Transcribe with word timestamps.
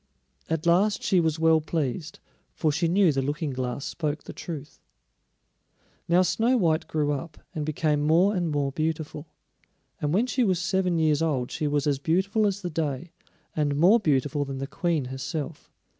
At 0.49 0.65
last 0.65 1.03
she 1.03 1.19
was 1.19 1.37
well 1.37 1.61
pleased, 1.61 2.17
for 2.55 2.71
she 2.71 2.87
knew 2.87 3.11
the 3.11 3.21
Looking 3.21 3.51
glass 3.51 3.85
spoke 3.85 4.23
the 4.23 4.33
truth. 4.33 4.79
Now 6.09 6.23
Snow 6.23 6.57
white 6.57 6.87
grew 6.87 7.11
up, 7.11 7.37
and 7.53 7.63
became 7.67 8.01
more 8.01 8.35
and 8.35 8.49
more 8.49 8.71
beautiful; 8.71 9.27
and 10.01 10.11
when 10.11 10.25
she 10.25 10.43
was 10.43 10.57
seven 10.59 10.97
years 10.97 11.21
old 11.21 11.51
she 11.51 11.67
was 11.67 11.85
as 11.85 11.99
beautiful 11.99 12.47
as 12.47 12.63
the 12.63 12.71
day, 12.71 13.11
and 13.55 13.75
more 13.75 13.99
beautiful 13.99 14.43
than 14.43 14.57
the 14.57 14.65
Queen 14.65 15.05
herself. 15.05 15.69